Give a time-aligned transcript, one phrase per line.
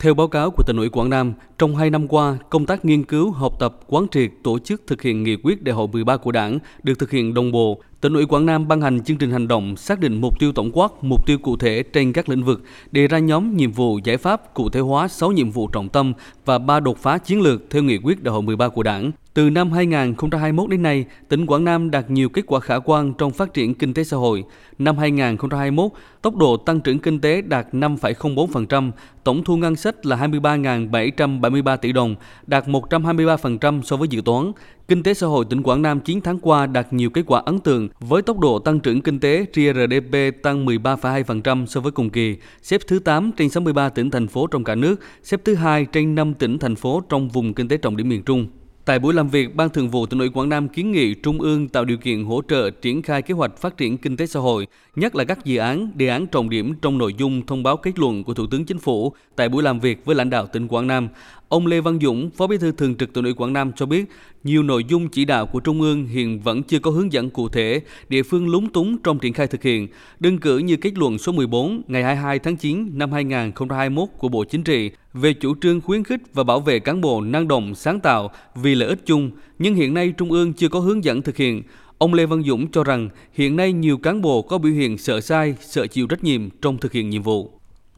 [0.00, 3.04] Theo báo cáo của tỉnh ủy Quảng Nam, trong 2 năm qua, công tác nghiên
[3.04, 6.32] cứu, học tập, quán triệt, tổ chức thực hiện nghị quyết đại hội 13 của
[6.32, 7.80] Đảng được thực hiện đồng bộ.
[8.00, 10.70] Tỉnh ủy Quảng Nam ban hành chương trình hành động xác định mục tiêu tổng
[10.72, 14.16] quát, mục tiêu cụ thể trên các lĩnh vực, đề ra nhóm nhiệm vụ giải
[14.16, 16.12] pháp cụ thể hóa 6 nhiệm vụ trọng tâm
[16.44, 19.10] và 3 đột phá chiến lược theo nghị quyết đại hội 13 của Đảng.
[19.40, 23.32] Từ năm 2021 đến nay, tỉnh Quảng Nam đạt nhiều kết quả khả quan trong
[23.32, 24.44] phát triển kinh tế xã hội.
[24.78, 25.90] Năm 2021,
[26.22, 28.90] tốc độ tăng trưởng kinh tế đạt 5,04%,
[29.24, 32.14] tổng thu ngân sách là 23.773 tỷ đồng,
[32.46, 34.52] đạt 123% so với dự toán.
[34.88, 37.58] Kinh tế xã hội tỉnh Quảng Nam 9 tháng qua đạt nhiều kết quả ấn
[37.58, 42.36] tượng với tốc độ tăng trưởng kinh tế GRDP tăng 13,2% so với cùng kỳ,
[42.62, 46.14] xếp thứ 8 trên 63 tỉnh thành phố trong cả nước, xếp thứ 2 trên
[46.14, 48.46] 5 tỉnh thành phố trong vùng kinh tế trọng điểm miền Trung.
[48.90, 51.68] Tại buổi làm việc, Ban Thường vụ tỉnh ủy Quảng Nam kiến nghị Trung ương
[51.68, 54.66] tạo điều kiện hỗ trợ triển khai kế hoạch phát triển kinh tế xã hội,
[54.96, 57.98] nhất là các dự án, đề án trọng điểm trong nội dung thông báo kết
[57.98, 60.86] luận của Thủ tướng Chính phủ tại buổi làm việc với lãnh đạo tỉnh Quảng
[60.86, 61.08] Nam.
[61.50, 64.04] Ông Lê Văn Dũng, Phó Bí thư Thường trực tỉnh ủy Quảng Nam cho biết,
[64.44, 67.48] nhiều nội dung chỉ đạo của Trung ương hiện vẫn chưa có hướng dẫn cụ
[67.48, 69.88] thể, địa phương lúng túng trong triển khai thực hiện.
[70.20, 74.44] Đơn cử như kết luận số 14 ngày 22 tháng 9 năm 2021 của Bộ
[74.44, 78.00] Chính trị về chủ trương khuyến khích và bảo vệ cán bộ năng động, sáng
[78.00, 81.36] tạo vì lợi ích chung, nhưng hiện nay Trung ương chưa có hướng dẫn thực
[81.36, 81.62] hiện.
[81.98, 85.20] Ông Lê Văn Dũng cho rằng hiện nay nhiều cán bộ có biểu hiện sợ
[85.20, 87.50] sai, sợ chịu trách nhiệm trong thực hiện nhiệm vụ.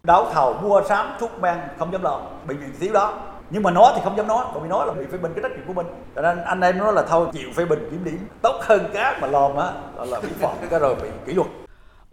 [0.03, 3.71] Đấu thầu mua sắm thuốc men không dám lo, bệnh viện thiếu đó nhưng mà
[3.71, 5.67] nói thì không dám nói bởi vì nói là bị phê bình cái trách nhiệm
[5.67, 5.87] của mình
[6.17, 9.19] cho nên anh em nói là thôi chịu phê bình kiểm điểm tốt hơn các
[9.21, 9.73] mà lòm á
[10.07, 11.49] là bị phỏng cái rồi bị kỷ luật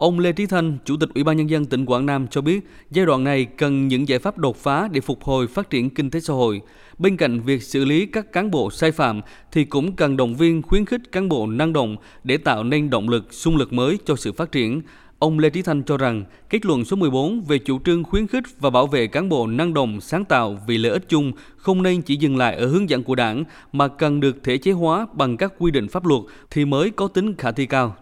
[0.00, 2.60] Ông Lê Trí Thanh, Chủ tịch Ủy ban Nhân dân tỉnh Quảng Nam cho biết
[2.90, 6.10] giai đoạn này cần những giải pháp đột phá để phục hồi phát triển kinh
[6.10, 6.60] tế xã hội.
[6.98, 9.20] Bên cạnh việc xử lý các cán bộ sai phạm
[9.52, 13.08] thì cũng cần động viên khuyến khích cán bộ năng động để tạo nên động
[13.08, 14.82] lực, xung lực mới cho sự phát triển.
[15.20, 18.44] Ông Lê Trí Thanh cho rằng kết luận số 14 về chủ trương khuyến khích
[18.60, 22.02] và bảo vệ cán bộ năng động, sáng tạo vì lợi ích chung không nên
[22.02, 25.36] chỉ dừng lại ở hướng dẫn của đảng mà cần được thể chế hóa bằng
[25.36, 27.94] các quy định pháp luật thì mới có tính khả thi cao.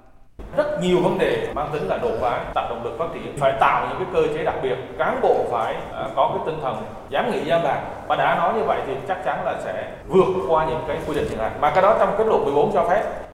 [0.57, 3.53] Rất nhiều vấn đề mang tính là đột phá, tạo động lực phát triển, phải
[3.61, 6.77] tạo những cái cơ chế đặc biệt, cán bộ phải à, có cái tinh thần
[7.11, 7.79] dám nghĩ dám làm.
[8.09, 11.15] Mà đã nói như vậy thì chắc chắn là sẽ vượt qua những cái quy
[11.15, 11.61] định hiện hành.
[11.61, 13.28] Mà cái đó trong kết luận 14 cho phép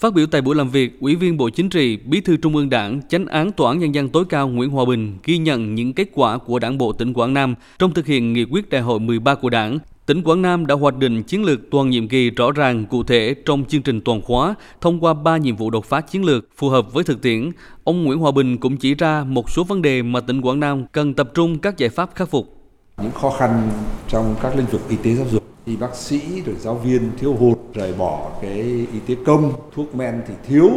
[0.00, 2.70] Phát biểu tại buổi làm việc, Ủy viên Bộ Chính trị, Bí thư Trung ương
[2.70, 5.92] Đảng, Chánh án Tòa án Nhân dân tối cao Nguyễn Hòa Bình ghi nhận những
[5.92, 9.00] kết quả của Đảng bộ tỉnh Quảng Nam trong thực hiện nghị quyết đại hội
[9.00, 9.78] 13 của Đảng.
[10.06, 13.34] Tỉnh Quảng Nam đã hoạch định chiến lược toàn nhiệm kỳ rõ ràng cụ thể
[13.46, 16.68] trong chương trình toàn khóa thông qua 3 nhiệm vụ đột phá chiến lược phù
[16.68, 17.50] hợp với thực tiễn.
[17.84, 20.84] Ông Nguyễn Hòa Bình cũng chỉ ra một số vấn đề mà tỉnh Quảng Nam
[20.92, 22.56] cần tập trung các giải pháp khắc phục.
[23.02, 23.70] Những khó khăn
[24.08, 27.34] trong các lĩnh vực y tế giáo dục y bác sĩ, rồi giáo viên thiếu
[27.34, 30.70] hụt, rời bỏ cái y tế công, thuốc men thì thiếu.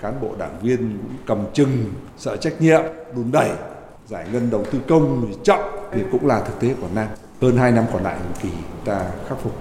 [0.00, 1.84] Cán bộ đảng viên cũng cầm chừng,
[2.18, 2.80] sợ trách nhiệm,
[3.16, 3.50] đùn đẩy,
[4.06, 5.60] giải ngân đầu tư công thì chậm.
[5.92, 7.08] Thì cũng là thực tế của Nam.
[7.42, 8.48] Hơn 2 năm còn lại thì
[8.84, 9.52] ta khắc phục.